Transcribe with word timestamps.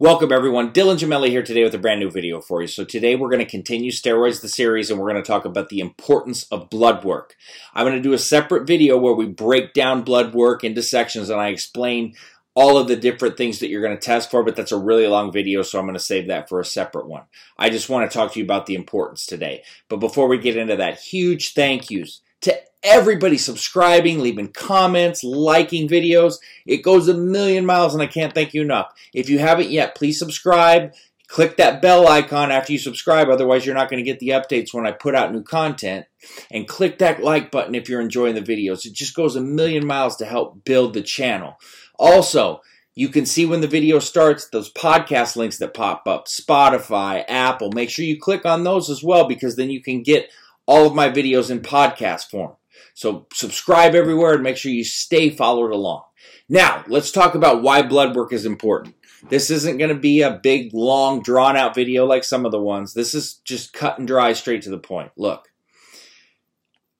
Welcome 0.00 0.30
everyone, 0.30 0.72
Dylan 0.72 0.96
Gemelli 0.96 1.30
here 1.30 1.42
today 1.42 1.64
with 1.64 1.74
a 1.74 1.78
brand 1.78 1.98
new 1.98 2.08
video 2.08 2.40
for 2.40 2.60
you. 2.60 2.68
So 2.68 2.84
today 2.84 3.16
we're 3.16 3.30
going 3.30 3.44
to 3.44 3.50
continue 3.50 3.90
Steroids 3.90 4.40
the 4.40 4.48
series 4.48 4.92
and 4.92 5.00
we're 5.00 5.10
going 5.10 5.20
to 5.20 5.26
talk 5.26 5.44
about 5.44 5.70
the 5.70 5.80
importance 5.80 6.44
of 6.52 6.70
blood 6.70 7.02
work. 7.02 7.34
I'm 7.74 7.84
going 7.84 7.96
to 7.96 8.00
do 8.08 8.12
a 8.12 8.18
separate 8.18 8.64
video 8.64 8.96
where 8.96 9.14
we 9.14 9.26
break 9.26 9.72
down 9.72 10.04
blood 10.04 10.34
work 10.34 10.62
into 10.62 10.84
sections 10.84 11.30
and 11.30 11.40
I 11.40 11.48
explain 11.48 12.14
all 12.54 12.78
of 12.78 12.86
the 12.86 12.94
different 12.94 13.36
things 13.36 13.58
that 13.58 13.70
you're 13.70 13.82
going 13.82 13.96
to 13.96 14.00
test 14.00 14.30
for, 14.30 14.44
but 14.44 14.54
that's 14.54 14.70
a 14.70 14.78
really 14.78 15.08
long 15.08 15.32
video, 15.32 15.62
so 15.62 15.80
I'm 15.80 15.86
going 15.86 15.94
to 15.94 16.00
save 16.00 16.28
that 16.28 16.48
for 16.48 16.60
a 16.60 16.64
separate 16.64 17.08
one. 17.08 17.24
I 17.58 17.68
just 17.68 17.88
want 17.88 18.08
to 18.08 18.16
talk 18.16 18.32
to 18.32 18.38
you 18.38 18.44
about 18.44 18.66
the 18.66 18.76
importance 18.76 19.26
today. 19.26 19.64
But 19.88 19.96
before 19.96 20.28
we 20.28 20.38
get 20.38 20.56
into 20.56 20.76
that, 20.76 21.00
huge 21.00 21.54
thank 21.54 21.90
yous 21.90 22.20
to 22.42 22.58
everybody 22.82 23.38
subscribing, 23.38 24.20
leaving 24.20 24.48
comments, 24.48 25.24
liking 25.24 25.88
videos. 25.88 26.36
It 26.66 26.78
goes 26.78 27.08
a 27.08 27.14
million 27.14 27.66
miles 27.66 27.94
and 27.94 28.02
I 28.02 28.06
can't 28.06 28.34
thank 28.34 28.54
you 28.54 28.62
enough. 28.62 28.92
If 29.12 29.28
you 29.28 29.38
haven't 29.38 29.70
yet, 29.70 29.94
please 29.94 30.18
subscribe. 30.18 30.92
Click 31.26 31.58
that 31.58 31.82
bell 31.82 32.08
icon 32.08 32.50
after 32.50 32.72
you 32.72 32.78
subscribe, 32.78 33.28
otherwise 33.28 33.66
you're 33.66 33.74
not 33.74 33.90
going 33.90 34.02
to 34.02 34.10
get 34.10 34.18
the 34.18 34.30
updates 34.30 34.72
when 34.72 34.86
I 34.86 34.92
put 34.92 35.14
out 35.14 35.30
new 35.30 35.42
content. 35.42 36.06
And 36.50 36.66
click 36.66 36.98
that 36.98 37.22
like 37.22 37.50
button 37.50 37.74
if 37.74 37.88
you're 37.88 38.00
enjoying 38.00 38.34
the 38.34 38.40
videos. 38.40 38.86
It 38.86 38.94
just 38.94 39.14
goes 39.14 39.36
a 39.36 39.40
million 39.40 39.86
miles 39.86 40.16
to 40.16 40.24
help 40.24 40.64
build 40.64 40.94
the 40.94 41.02
channel. 41.02 41.58
Also, 41.98 42.62
you 42.94 43.10
can 43.10 43.26
see 43.26 43.44
when 43.44 43.60
the 43.60 43.68
video 43.68 43.98
starts 43.98 44.48
those 44.48 44.72
podcast 44.72 45.36
links 45.36 45.58
that 45.58 45.74
pop 45.74 46.08
up 46.08 46.26
Spotify, 46.26 47.24
Apple. 47.28 47.70
Make 47.72 47.90
sure 47.90 48.04
you 48.04 48.18
click 48.18 48.46
on 48.46 48.64
those 48.64 48.88
as 48.88 49.04
well 49.04 49.28
because 49.28 49.54
then 49.54 49.70
you 49.70 49.82
can 49.82 50.02
get 50.02 50.30
all 50.68 50.86
of 50.86 50.94
my 50.94 51.08
videos 51.08 51.50
in 51.50 51.60
podcast 51.60 52.30
form. 52.30 52.52
So 52.94 53.26
subscribe 53.32 53.94
everywhere 53.94 54.34
and 54.34 54.42
make 54.42 54.58
sure 54.58 54.70
you 54.70 54.84
stay 54.84 55.30
followed 55.30 55.72
along. 55.72 56.02
Now, 56.48 56.84
let's 56.88 57.10
talk 57.10 57.34
about 57.34 57.62
why 57.62 57.82
blood 57.82 58.14
work 58.14 58.32
is 58.32 58.44
important. 58.44 58.94
This 59.30 59.50
isn't 59.50 59.78
going 59.78 59.88
to 59.88 60.00
be 60.00 60.20
a 60.20 60.38
big, 60.42 60.72
long, 60.74 61.22
drawn 61.22 61.56
out 61.56 61.74
video 61.74 62.04
like 62.04 62.22
some 62.22 62.44
of 62.44 62.52
the 62.52 62.60
ones. 62.60 62.92
This 62.92 63.14
is 63.14 63.40
just 63.44 63.72
cut 63.72 63.98
and 63.98 64.06
dry, 64.06 64.34
straight 64.34 64.62
to 64.62 64.70
the 64.70 64.78
point. 64.78 65.10
Look, 65.16 65.48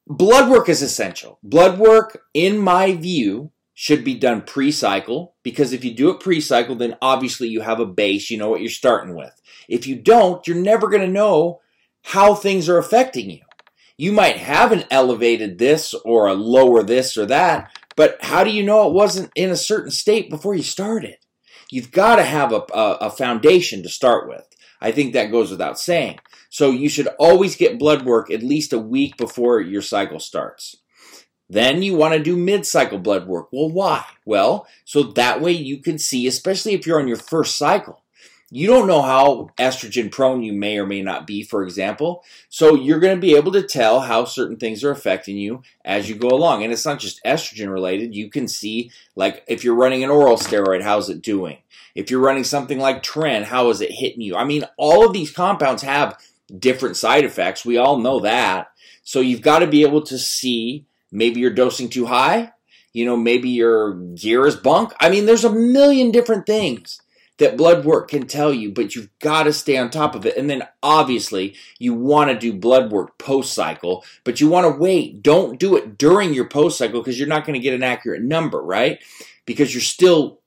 blood 0.06 0.50
work 0.50 0.68
is 0.68 0.82
essential. 0.82 1.38
Blood 1.42 1.78
work, 1.78 2.22
in 2.32 2.58
my 2.58 2.94
view, 2.94 3.52
should 3.74 4.02
be 4.02 4.14
done 4.14 4.42
pre 4.42 4.72
cycle 4.72 5.34
because 5.42 5.72
if 5.72 5.84
you 5.84 5.94
do 5.94 6.10
it 6.10 6.20
pre 6.20 6.40
cycle, 6.40 6.74
then 6.74 6.96
obviously 7.02 7.48
you 7.48 7.60
have 7.60 7.80
a 7.80 7.86
base, 7.86 8.30
you 8.30 8.38
know 8.38 8.48
what 8.48 8.60
you're 8.60 8.70
starting 8.70 9.14
with. 9.14 9.40
If 9.68 9.86
you 9.86 9.94
don't, 9.94 10.44
you're 10.48 10.56
never 10.56 10.88
going 10.88 11.02
to 11.02 11.12
know 11.12 11.60
how 12.02 12.34
things 12.34 12.68
are 12.68 12.78
affecting 12.78 13.30
you. 13.30 13.42
You 14.00 14.12
might 14.12 14.36
have 14.36 14.70
an 14.70 14.84
elevated 14.92 15.58
this 15.58 15.92
or 16.04 16.28
a 16.28 16.34
lower 16.34 16.84
this 16.84 17.16
or 17.16 17.26
that, 17.26 17.76
but 17.96 18.16
how 18.20 18.44
do 18.44 18.50
you 18.50 18.62
know 18.62 18.86
it 18.86 18.94
wasn't 18.94 19.32
in 19.34 19.50
a 19.50 19.56
certain 19.56 19.90
state 19.90 20.30
before 20.30 20.54
you 20.54 20.62
started? 20.62 21.16
You've 21.68 21.90
got 21.90 22.16
to 22.16 22.22
have 22.22 22.52
a, 22.52 22.62
a, 22.72 22.98
a 23.00 23.10
foundation 23.10 23.82
to 23.82 23.88
start 23.88 24.28
with. 24.28 24.46
I 24.80 24.92
think 24.92 25.12
that 25.12 25.32
goes 25.32 25.50
without 25.50 25.80
saying. 25.80 26.20
So 26.48 26.70
you 26.70 26.88
should 26.88 27.08
always 27.18 27.56
get 27.56 27.80
blood 27.80 28.06
work 28.06 28.30
at 28.30 28.42
least 28.42 28.72
a 28.72 28.78
week 28.78 29.16
before 29.16 29.60
your 29.60 29.82
cycle 29.82 30.20
starts. 30.20 30.76
Then 31.48 31.82
you 31.82 31.96
want 31.96 32.14
to 32.14 32.22
do 32.22 32.36
mid-cycle 32.36 32.98
blood 32.98 33.26
work. 33.26 33.48
Well, 33.50 33.68
why? 33.68 34.04
Well, 34.24 34.68
so 34.84 35.02
that 35.02 35.40
way 35.40 35.52
you 35.52 35.78
can 35.78 35.98
see, 35.98 36.28
especially 36.28 36.74
if 36.74 36.86
you're 36.86 37.00
on 37.00 37.08
your 37.08 37.16
first 37.16 37.56
cycle, 37.56 38.04
you 38.50 38.66
don't 38.66 38.86
know 38.86 39.02
how 39.02 39.50
estrogen 39.58 40.10
prone 40.10 40.42
you 40.42 40.54
may 40.54 40.78
or 40.78 40.86
may 40.86 41.02
not 41.02 41.26
be, 41.26 41.42
for 41.42 41.62
example. 41.62 42.24
So 42.48 42.74
you're 42.74 43.00
going 43.00 43.14
to 43.14 43.20
be 43.20 43.36
able 43.36 43.52
to 43.52 43.62
tell 43.62 44.00
how 44.00 44.24
certain 44.24 44.56
things 44.56 44.82
are 44.82 44.90
affecting 44.90 45.36
you 45.36 45.62
as 45.84 46.08
you 46.08 46.14
go 46.14 46.28
along. 46.28 46.62
And 46.62 46.72
it's 46.72 46.86
not 46.86 46.98
just 46.98 47.22
estrogen 47.24 47.70
related. 47.70 48.14
You 48.14 48.30
can 48.30 48.48
see, 48.48 48.90
like, 49.14 49.44
if 49.48 49.64
you're 49.64 49.74
running 49.74 50.02
an 50.02 50.10
oral 50.10 50.36
steroid, 50.36 50.82
how's 50.82 51.10
it 51.10 51.20
doing? 51.20 51.58
If 51.94 52.10
you're 52.10 52.20
running 52.20 52.44
something 52.44 52.78
like 52.78 53.02
Tren, 53.02 53.44
how 53.44 53.68
is 53.68 53.82
it 53.82 53.92
hitting 53.92 54.22
you? 54.22 54.34
I 54.34 54.44
mean, 54.44 54.64
all 54.78 55.06
of 55.06 55.12
these 55.12 55.30
compounds 55.30 55.82
have 55.82 56.18
different 56.56 56.96
side 56.96 57.24
effects. 57.24 57.66
We 57.66 57.76
all 57.76 57.98
know 57.98 58.20
that. 58.20 58.72
So 59.02 59.20
you've 59.20 59.42
got 59.42 59.58
to 59.58 59.66
be 59.66 59.82
able 59.82 60.02
to 60.02 60.18
see 60.18 60.86
maybe 61.12 61.40
you're 61.40 61.50
dosing 61.50 61.90
too 61.90 62.06
high. 62.06 62.52
You 62.94 63.04
know, 63.04 63.16
maybe 63.16 63.50
your 63.50 63.94
gear 63.94 64.46
is 64.46 64.56
bunk. 64.56 64.94
I 64.98 65.10
mean, 65.10 65.26
there's 65.26 65.44
a 65.44 65.52
million 65.52 66.10
different 66.10 66.46
things 66.46 67.02
that 67.38 67.56
blood 67.56 67.84
work 67.84 68.10
can 68.10 68.26
tell 68.26 68.52
you, 68.52 68.70
but 68.70 68.94
you've 68.94 69.08
got 69.20 69.44
to 69.44 69.52
stay 69.52 69.76
on 69.76 69.90
top 69.90 70.14
of 70.14 70.26
it. 70.26 70.36
And 70.36 70.50
then 70.50 70.64
obviously 70.82 71.54
you 71.78 71.94
want 71.94 72.30
to 72.30 72.38
do 72.38 72.52
blood 72.52 72.92
work 72.92 73.16
post 73.18 73.52
cycle, 73.52 74.04
but 74.24 74.40
you 74.40 74.48
want 74.48 74.66
to 74.66 74.80
wait. 74.80 75.22
Don't 75.22 75.58
do 75.58 75.76
it 75.76 75.96
during 75.96 76.34
your 76.34 76.48
post 76.48 76.78
cycle 76.78 77.00
because 77.00 77.18
you're 77.18 77.28
not 77.28 77.46
going 77.46 77.54
to 77.54 77.62
get 77.62 77.74
an 77.74 77.82
accurate 77.82 78.22
number, 78.22 78.60
right? 78.60 78.98
Because 79.46 79.72
you're 79.72 79.80
still, 79.80 80.40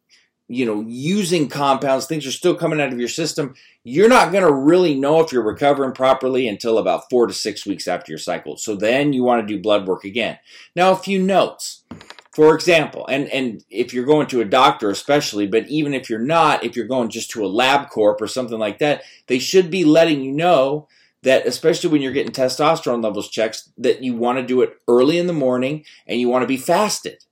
you 0.48 0.66
know, 0.66 0.84
using 0.86 1.48
compounds, 1.48 2.06
things 2.06 2.28
are 2.28 2.32
still 2.32 2.56
coming 2.56 2.82
out 2.82 2.92
of 2.92 3.00
your 3.00 3.08
system. 3.08 3.56
You're 3.84 4.10
not 4.10 4.34
going 4.34 4.44
to 4.44 4.54
really 4.54 4.94
know 4.94 5.22
if 5.22 5.32
you're 5.32 5.42
recovering 5.42 5.94
properly 5.94 6.48
until 6.48 6.78
about 6.78 7.10
four 7.10 7.26
to 7.26 7.34
six 7.34 7.66
weeks 7.66 7.88
after 7.88 8.12
your 8.12 8.20
cycle. 8.20 8.58
So 8.58 8.76
then 8.76 9.14
you 9.14 9.24
want 9.24 9.48
to 9.48 9.54
do 9.54 9.62
blood 9.62 9.88
work 9.88 10.04
again. 10.04 10.40
Now, 10.76 10.92
a 10.92 10.98
few 10.98 11.22
notes. 11.22 11.84
For 12.32 12.56
example, 12.56 13.06
and, 13.08 13.28
and 13.28 13.64
if 13.70 13.94
you're 13.94 14.06
going 14.06 14.28
to 14.28 14.40
a 14.40 14.46
doctor 14.46 14.90
especially, 14.90 15.48
but 15.48 15.68
even 15.68 15.94
if 15.94 16.10
you're 16.10 16.20
not, 16.20 16.64
if 16.64 16.78
you're 16.78 16.88
going 16.88 17.10
just 17.10 17.30
to 17.32 17.46
a 17.46 17.50
LabCorp 17.50 18.22
or 18.22 18.28
something 18.28 18.58
like 18.58 18.80
that, 18.80 19.04
they 19.28 19.38
should 19.38 19.70
be 19.70 19.84
letting 19.84 20.22
you 20.22 20.32
know 20.32 20.88
that 21.24 21.46
especially 21.46 21.90
when 21.90 22.02
you're 22.02 22.14
getting 22.14 22.32
testosterone 22.32 23.04
levels 23.04 23.30
checks, 23.30 23.70
that 23.78 24.02
you 24.02 24.16
want 24.16 24.38
to 24.38 24.46
do 24.46 24.62
it 24.62 24.78
early 24.88 25.18
in 25.18 25.28
the 25.28 25.34
morning 25.34 25.84
and 26.08 26.20
you 26.20 26.30
want 26.30 26.44
to 26.44 26.48
be 26.48 26.58
fasted. 26.58 27.24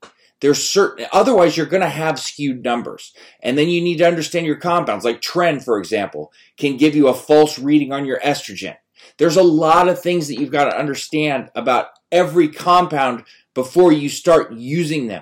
There's 0.41 0.63
certain, 0.63 1.05
otherwise 1.11 1.57
you're 1.57 1.65
going 1.65 1.81
to 1.81 1.89
have 1.89 2.19
skewed 2.19 2.63
numbers. 2.63 3.13
And 3.41 3.57
then 3.57 3.69
you 3.69 3.81
need 3.81 3.97
to 3.97 4.07
understand 4.07 4.45
your 4.45 4.57
compounds, 4.57 5.05
like 5.05 5.21
Tren, 5.21 5.63
for 5.63 5.77
example, 5.79 6.31
can 6.57 6.77
give 6.77 6.95
you 6.95 7.07
a 7.07 7.13
false 7.13 7.57
reading 7.57 7.91
on 7.91 8.05
your 8.05 8.19
estrogen. 8.19 8.75
There's 9.17 9.37
a 9.37 9.43
lot 9.43 9.87
of 9.87 10.01
things 10.01 10.27
that 10.27 10.39
you've 10.39 10.51
got 10.51 10.65
to 10.65 10.77
understand 10.77 11.49
about 11.55 11.87
every 12.11 12.47
compound 12.47 13.23
before 13.59 13.91
you 13.91 14.07
start 14.07 14.53
using 14.53 15.07
them. 15.07 15.21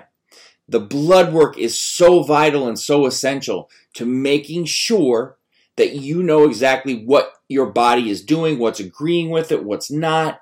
The 0.68 0.78
blood 0.78 1.32
work 1.32 1.58
is 1.58 1.76
so 1.76 2.22
vital 2.22 2.68
and 2.68 2.78
so 2.78 3.04
essential 3.04 3.68
to 3.94 4.06
making 4.06 4.66
sure 4.66 5.36
that 5.76 5.94
you 5.94 6.22
know 6.22 6.44
exactly 6.44 7.04
what 7.04 7.32
your 7.48 7.66
body 7.66 8.10
is 8.10 8.22
doing, 8.22 8.60
what's 8.60 8.78
agreeing 8.78 9.30
with 9.30 9.50
it, 9.50 9.64
what's 9.64 9.90
not. 9.90 10.40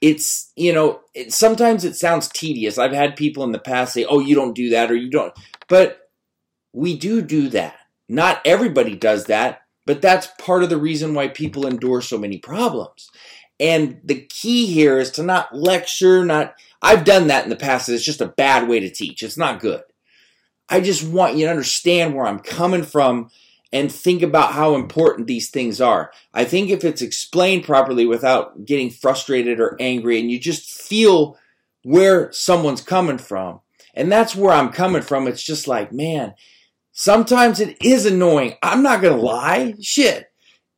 It's, 0.00 0.52
you 0.54 0.72
know, 0.72 1.00
it, 1.14 1.32
sometimes 1.32 1.84
it 1.84 1.96
sounds 1.96 2.28
tedious. 2.28 2.78
I've 2.78 2.92
had 2.92 3.16
people 3.16 3.42
in 3.42 3.50
the 3.50 3.58
past 3.58 3.92
say, 3.92 4.04
oh, 4.04 4.20
you 4.20 4.36
don't 4.36 4.54
do 4.54 4.70
that 4.70 4.92
or 4.92 4.94
you 4.94 5.10
don't. 5.10 5.32
But 5.66 6.10
we 6.72 6.96
do 6.96 7.22
do 7.22 7.48
that. 7.48 7.74
Not 8.08 8.40
everybody 8.44 8.94
does 8.94 9.24
that, 9.24 9.62
but 9.84 10.00
that's 10.00 10.28
part 10.38 10.62
of 10.62 10.70
the 10.70 10.78
reason 10.78 11.12
why 11.12 11.26
people 11.26 11.66
endure 11.66 12.02
so 12.02 12.18
many 12.18 12.38
problems. 12.38 13.10
And 13.58 14.00
the 14.04 14.26
key 14.28 14.66
here 14.66 15.00
is 15.00 15.10
to 15.12 15.24
not 15.24 15.52
lecture, 15.52 16.24
not 16.24 16.54
I've 16.82 17.04
done 17.04 17.28
that 17.28 17.44
in 17.44 17.50
the 17.50 17.56
past. 17.56 17.88
It's 17.88 18.04
just 18.04 18.20
a 18.20 18.26
bad 18.26 18.68
way 18.68 18.80
to 18.80 18.90
teach. 18.90 19.22
It's 19.22 19.38
not 19.38 19.60
good. 19.60 19.82
I 20.68 20.80
just 20.80 21.06
want 21.06 21.36
you 21.36 21.44
to 21.44 21.50
understand 21.50 22.14
where 22.14 22.26
I'm 22.26 22.40
coming 22.40 22.82
from 22.82 23.30
and 23.72 23.90
think 23.90 24.22
about 24.22 24.52
how 24.52 24.74
important 24.74 25.26
these 25.26 25.50
things 25.50 25.80
are. 25.80 26.12
I 26.34 26.44
think 26.44 26.70
if 26.70 26.84
it's 26.84 27.00
explained 27.00 27.64
properly 27.64 28.04
without 28.04 28.64
getting 28.64 28.90
frustrated 28.90 29.60
or 29.60 29.76
angry 29.80 30.20
and 30.20 30.30
you 30.30 30.38
just 30.38 30.70
feel 30.70 31.38
where 31.82 32.30
someone's 32.32 32.82
coming 32.82 33.18
from, 33.18 33.60
and 33.94 34.10
that's 34.10 34.34
where 34.34 34.52
I'm 34.52 34.70
coming 34.70 35.02
from, 35.02 35.26
it's 35.26 35.42
just 35.42 35.68
like, 35.68 35.92
man, 35.92 36.34
sometimes 36.92 37.60
it 37.60 37.76
is 37.82 38.06
annoying. 38.06 38.54
I'm 38.62 38.82
not 38.82 39.00
going 39.00 39.16
to 39.16 39.22
lie. 39.22 39.74
Shit. 39.80 40.30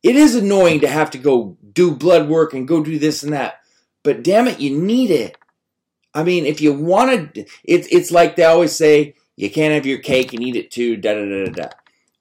It 0.03 0.15
is 0.15 0.35
annoying 0.35 0.81
to 0.81 0.87
have 0.87 1.11
to 1.11 1.17
go 1.17 1.57
do 1.73 1.95
blood 1.95 2.29
work 2.29 2.53
and 2.53 2.67
go 2.67 2.83
do 2.83 2.99
this 2.99 3.23
and 3.23 3.33
that. 3.33 3.55
But 4.03 4.23
damn 4.23 4.47
it, 4.47 4.59
you 4.59 4.77
need 4.77 5.11
it. 5.11 5.37
I 6.15 6.23
mean, 6.23 6.45
if 6.45 6.61
you 6.61 6.73
want 6.73 7.35
to, 7.35 7.45
it's 7.65 7.87
it's 7.91 8.09
like 8.09 8.35
they 8.35 8.45
always 8.45 8.73
say, 8.73 9.15
you 9.35 9.51
can't 9.51 9.73
have 9.73 9.85
your 9.85 9.99
cake 9.99 10.33
and 10.33 10.41
eat 10.41 10.55
it 10.55 10.71
too. 10.71 10.95
Da 10.95 11.13
da 11.13 11.25
da 11.25 11.51
da. 11.51 11.69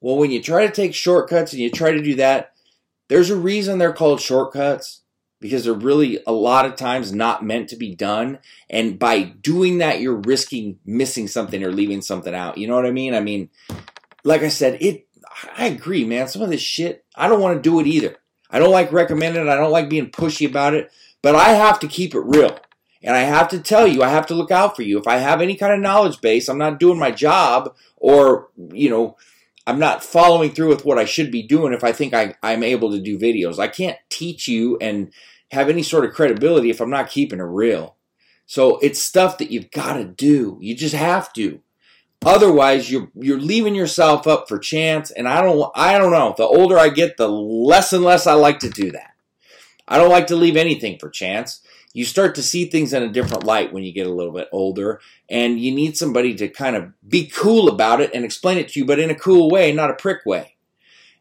Well, 0.01 0.17
when 0.17 0.33
you 0.33 0.43
try 0.43 0.67
to 0.67 0.73
take 0.73 0.95
shortcuts 0.95 1.53
and 1.53 1.63
you 1.63 1.71
try 1.71 1.93
to 1.93 2.03
do 2.03 2.17
that, 2.17 2.53
there's 3.09 3.31
a 3.31 3.37
reason 3.37 3.79
they're 3.79 3.93
called 3.93 4.21
shortcuts 4.21 5.03
because 5.41 5.65
they're 5.65 5.75
really 5.75 6.19
a 6.27 6.33
lot 6.33 6.67
of 6.67 6.75
times 6.75 7.13
not 7.13 7.45
meant 7.45 7.69
to 7.69 7.77
be 7.77 7.95
done. 7.95 8.39
And 8.69 8.99
by 8.99 9.23
doing 9.23 9.79
that, 9.79 10.01
you're 10.01 10.21
risking 10.27 10.79
missing 10.85 11.29
something 11.29 11.63
or 11.63 11.71
leaving 11.71 12.03
something 12.03 12.35
out. 12.35 12.59
You 12.59 12.67
know 12.67 12.75
what 12.75 12.87
I 12.87 12.91
mean? 12.91 13.15
I 13.15 13.21
mean, 13.21 13.49
like 14.25 14.43
I 14.43 14.49
said, 14.49 14.79
it. 14.81 15.07
I 15.57 15.67
agree, 15.67 16.05
man. 16.05 16.29
Some 16.29 16.43
of 16.43 16.51
this 16.51 16.61
shit, 16.61 17.05
I 17.15 17.29
don't 17.29 17.41
want 17.41 17.57
to 17.57 17.63
do 17.63 17.81
it 17.81 17.87
either. 17.87 18.17
I 18.51 18.59
don't 18.59 18.71
like 18.71 18.93
recommending 18.93 19.47
it. 19.47 19.51
I 19.51 19.57
don't 19.57 19.73
like 19.73 19.89
being 19.89 20.11
pushy 20.11 20.49
about 20.49 20.75
it. 20.75 20.91
But 21.23 21.35
I 21.35 21.51
have 21.51 21.81
to 21.81 21.89
keep 21.89 22.15
it 22.15 22.21
real. 22.21 22.59
And 23.05 23.15
I 23.15 23.21
have 23.21 23.49
to 23.49 23.61
tell 23.61 23.87
you, 23.87 24.03
I 24.03 24.09
have 24.09 24.27
to 24.29 24.35
look 24.35 24.51
out 24.51 24.75
for 24.75 24.83
you. 24.83 24.99
If 24.99 25.07
I 25.07 25.19
have 25.19 25.43
any 25.43 25.57
kind 25.57 25.75
of 25.75 25.81
knowledge 25.81 26.23
base, 26.23 26.49
I'm 26.49 26.59
not 26.59 26.81
doing 26.81 26.99
my 26.99 27.11
job 27.11 27.77
or, 27.97 28.49
you 28.73 28.89
know, 28.89 29.17
I'm 29.67 29.79
not 29.79 30.03
following 30.03 30.53
through 30.53 30.71
with 30.71 30.87
what 30.87 30.99
I 30.99 31.05
should 31.05 31.31
be 31.31 31.43
doing 31.43 31.75
if 31.75 31.85
I 31.85 31.93
think 31.93 32.15
I, 32.15 32.35
I'm 32.43 32.63
able 32.63 32.91
to 32.93 33.01
do 33.01 33.19
videos. 33.19 33.59
I 33.59 33.69
can't 33.69 33.99
teach 34.09 34.49
you 34.49 34.79
and 34.81 35.13
have 35.51 35.69
any 35.69 35.83
sort 35.83 36.07
of 36.07 36.15
credibility 36.15 36.71
if 36.71 36.81
I'm 36.81 36.91
not 36.91 37.11
keeping 37.11 37.41
it 37.41 37.45
real. 37.45 37.97
So 38.47 38.79
it's 38.79 39.01
stuff 39.01 39.39
that 39.39 39.51
you've 39.51 39.71
got 39.71 39.95
to 39.95 40.05
do. 40.05 40.59
You 40.61 40.75
just 40.75 40.95
have 40.95 41.33
to. 41.35 41.61
Otherwise, 42.25 42.91
you're 42.91 43.11
you're 43.15 43.41
leaving 43.41 43.75
yourself 43.75 44.27
up 44.27 44.49
for 44.49 44.59
chance, 44.59 45.11
and 45.11 45.29
I 45.29 45.43
don't 45.43 45.71
I 45.75 45.99
don't 45.99 46.11
know. 46.11 46.35
The 46.37 46.45
older 46.45 46.79
I 46.79 46.89
get, 46.89 47.19
the 47.19 47.29
less 47.29 47.93
and 47.93 48.03
less 48.03 48.27
I 48.27 48.33
like 48.33 48.61
to 48.61 48.71
do 48.71 48.93
that. 48.93 49.13
I 49.87 49.99
don't 49.99 50.11
like 50.11 50.29
to 50.29 50.37
leave 50.37 50.57
anything 50.57 50.99
for 50.99 51.11
chance. 51.11 51.61
You 51.95 52.05
start 52.05 52.35
to 52.35 52.43
see 52.43 52.67
things 52.67 52.93
in 52.93 53.03
a 53.03 53.09
different 53.09 53.45
light 53.45 53.73
when 53.73 53.85
you 53.85 53.93
get 53.93 54.07
a 54.07 54.13
little 54.13 54.33
bit 54.33 54.49
older, 54.53 55.01
and 55.31 55.59
you 55.59 55.73
need 55.73 55.97
somebody 55.97 56.35
to 56.35 56.49
kind 56.49 56.77
of 56.77 56.93
be 57.09 57.29
cool 57.29 57.69
about 57.69 58.01
it 58.01 58.11
and 58.13 58.25
explain 58.25 58.59
it 58.59 58.69
to 58.69 58.81
you, 58.81 58.85
but 58.85 58.99
in 58.99 59.11
a 59.11 59.15
cool 59.15 59.49
way, 59.49 59.73
not 59.73 59.91
a 59.91 59.95
prick 59.95 60.27
way. 60.27 60.57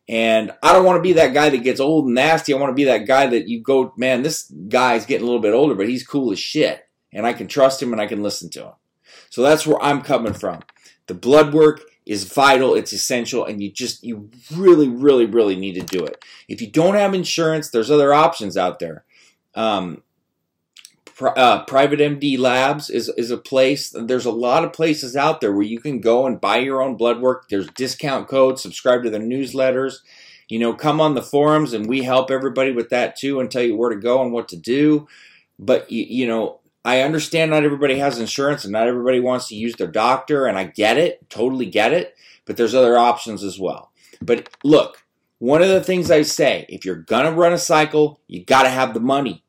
And 0.09 0.51
I 0.61 0.73
don't 0.73 0.83
want 0.83 0.97
to 0.97 1.01
be 1.01 1.13
that 1.13 1.33
guy 1.33 1.49
that 1.49 1.63
gets 1.63 1.79
old 1.79 2.05
and 2.05 2.15
nasty. 2.15 2.53
I 2.53 2.57
want 2.57 2.71
to 2.71 2.75
be 2.75 2.85
that 2.85 3.07
guy 3.07 3.27
that 3.27 3.47
you 3.47 3.61
go, 3.61 3.93
man, 3.95 4.23
this 4.23 4.51
guy's 4.67 5.05
getting 5.05 5.23
a 5.23 5.25
little 5.25 5.41
bit 5.41 5.53
older, 5.53 5.75
but 5.75 5.87
he's 5.87 6.05
cool 6.05 6.31
as 6.31 6.39
shit. 6.39 6.81
And 7.13 7.25
I 7.25 7.33
can 7.33 7.47
trust 7.47 7.81
him 7.81 7.93
and 7.93 8.01
I 8.01 8.07
can 8.07 8.23
listen 8.23 8.49
to 8.49 8.63
him. 8.63 8.73
So 9.29 9.43
that's 9.43 9.65
where 9.65 9.81
I'm 9.81 10.01
coming 10.01 10.33
from. 10.33 10.61
The 11.07 11.13
blood 11.13 11.53
work 11.53 11.81
is 12.05 12.25
vital, 12.25 12.75
it's 12.75 12.91
essential, 12.91 13.45
and 13.45 13.61
you 13.61 13.71
just, 13.71 14.03
you 14.03 14.29
really, 14.53 14.89
really, 14.89 15.25
really 15.25 15.55
need 15.55 15.75
to 15.75 15.81
do 15.81 16.03
it. 16.03 16.23
If 16.49 16.61
you 16.61 16.69
don't 16.69 16.95
have 16.95 17.13
insurance, 17.13 17.69
there's 17.69 17.91
other 17.91 18.13
options 18.13 18.57
out 18.57 18.79
there. 18.79 19.05
Um, 19.55 20.01
uh, 21.21 21.63
Private 21.65 22.00
MD 22.00 22.38
Labs 22.38 22.89
is, 22.89 23.10
is 23.18 23.31
a 23.31 23.38
place. 23.38 23.89
There's 23.89 24.25
a 24.25 24.31
lot 24.31 24.63
of 24.63 24.74
places 24.74 25.15
out 25.15 25.42
there 25.42 25.54
where 25.54 25.65
you 25.65 25.80
can 25.80 26.00
go 26.00 26.25
and 26.25 26.42
buy 26.42 26.57
your 26.57 26.81
own 26.81 26.95
blood 26.95 27.21
work. 27.21 27.50
There's 27.50 27.69
discount 27.71 28.27
codes, 28.27 28.62
subscribe 28.62 29.04
to 29.04 29.10
their 29.10 29.21
newsletters. 29.21 29.98
You 30.50 30.60
know, 30.60 30.74
come 30.74 31.00
on 31.00 31.15
the 31.15 31.21
forums 31.21 31.74
and 31.74 31.88
we 31.88 32.04
help 32.04 32.30
everybody 32.30 32.71
with 32.71 32.89
that 32.89 33.15
too 33.15 33.39
and 33.39 33.50
tell 33.50 33.63
you 33.63 33.77
where 33.77 33.89
to 33.89 33.95
go 33.95 34.21
and 34.21 34.31
what 34.31 34.50
to 34.50 34.57
do. 34.57 35.07
But, 35.57 35.92
you, 35.92 36.04
you 36.04 36.27
know, 36.27 36.60
I 36.86 37.01
understand 37.01 37.51
not 37.51 37.63
everybody 37.63 37.98
has 38.00 38.19
insurance 38.19 38.63
and 38.66 38.74
not 38.74 38.88
everybody 38.88 39.19
wants 39.19 39.48
to 39.48 39.56
use 39.56 39.75
their 39.75 39.88
doctor, 39.88 40.45
and 40.45 40.57
I 40.57 40.66
get 40.66 40.98
it, 40.98 41.30
totally 41.30 41.66
get 41.66 41.94
it, 41.94 42.16
but 42.45 42.57
there's 42.57 42.75
other 42.75 42.98
options 42.98 43.44
as 43.44 43.57
well. 43.57 43.92
But 44.21 44.50
look, 44.63 45.06
one 45.39 45.62
of 45.62 45.69
the 45.69 45.83
things 45.83 46.12
I 46.12 46.24
say, 46.24 46.66
if 46.69 46.86
you're 46.86 47.04
to 47.04 47.31
run 47.31 47.54
a 47.54 47.57
cycle, 47.57 48.19
you 48.27 48.44
got 48.44 48.63
to 48.63 48.69
have 48.69 48.94
the 48.94 49.00
money. 49.00 49.43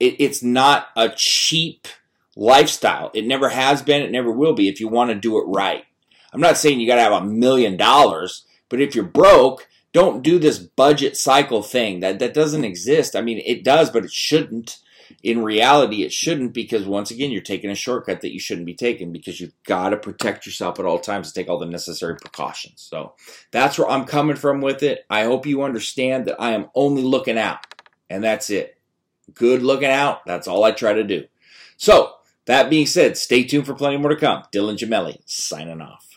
It, 0.00 0.16
it's 0.18 0.42
not 0.42 0.88
a 0.96 1.10
cheap 1.10 1.86
lifestyle. 2.34 3.10
It 3.14 3.26
never 3.26 3.50
has 3.50 3.82
been, 3.82 4.02
it 4.02 4.10
never 4.10 4.30
will 4.32 4.54
be 4.54 4.68
if 4.68 4.80
you 4.80 4.88
want 4.88 5.10
to 5.10 5.14
do 5.14 5.38
it 5.38 5.44
right. 5.46 5.84
I'm 6.32 6.40
not 6.40 6.58
saying 6.58 6.80
you 6.80 6.86
got 6.86 6.96
to 6.96 7.02
have 7.02 7.22
a 7.22 7.26
million 7.26 7.76
dollars, 7.76 8.44
but 8.68 8.80
if 8.80 8.94
you're 8.94 9.04
broke, 9.04 9.68
don't 9.92 10.22
do 10.22 10.38
this 10.38 10.58
budget 10.58 11.16
cycle 11.16 11.62
thing. 11.62 12.00
That 12.00 12.20
that 12.20 12.34
doesn't 12.34 12.64
exist. 12.64 13.16
I 13.16 13.20
mean, 13.20 13.42
it 13.44 13.64
does, 13.64 13.90
but 13.90 14.04
it 14.04 14.12
shouldn't 14.12 14.78
in 15.22 15.42
reality, 15.42 16.02
it 16.02 16.12
shouldn't 16.12 16.54
because 16.54 16.86
once 16.86 17.10
again, 17.10 17.30
you're 17.30 17.42
taking 17.42 17.70
a 17.70 17.74
shortcut 17.74 18.20
that 18.20 18.32
you 18.32 18.40
shouldn't 18.40 18.66
be 18.66 18.74
taking 18.74 19.12
because 19.12 19.40
you've 19.40 19.54
got 19.64 19.90
to 19.90 19.96
protect 19.96 20.46
yourself 20.46 20.78
at 20.78 20.86
all 20.86 20.98
times 20.98 21.28
and 21.28 21.34
take 21.34 21.48
all 21.48 21.58
the 21.58 21.66
necessary 21.66 22.16
precautions. 22.16 22.80
So 22.82 23.14
that's 23.50 23.78
where 23.78 23.88
I'm 23.88 24.04
coming 24.04 24.36
from 24.36 24.60
with 24.60 24.82
it. 24.82 25.04
I 25.10 25.24
hope 25.24 25.46
you 25.46 25.62
understand 25.62 26.26
that 26.26 26.40
I 26.40 26.52
am 26.52 26.70
only 26.74 27.02
looking 27.02 27.38
out, 27.38 27.58
and 28.08 28.22
that's 28.24 28.50
it. 28.50 28.78
Good 29.34 29.62
looking 29.62 29.88
out. 29.88 30.24
That's 30.26 30.48
all 30.48 30.64
I 30.64 30.72
try 30.72 30.92
to 30.92 31.04
do. 31.04 31.24
So 31.76 32.14
that 32.46 32.70
being 32.70 32.86
said, 32.86 33.16
stay 33.16 33.44
tuned 33.44 33.66
for 33.66 33.74
plenty 33.74 33.96
more 33.96 34.10
to 34.10 34.16
come. 34.16 34.42
Dylan 34.52 34.76
Gemelli 34.76 35.18
signing 35.26 35.80
off. 35.80 36.09